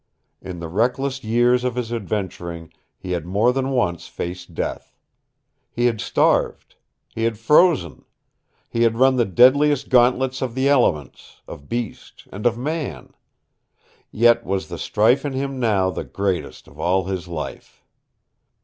[0.41, 4.97] In the reckless years of his adventuring he had more than once faced death.
[5.69, 6.75] He had starved.
[7.13, 8.05] He had frozen.
[8.67, 13.13] He had run the deadliest gantlets of the elements, of beast, and of man.
[14.09, 17.83] Yet was the strife in him now the greatest of all his life.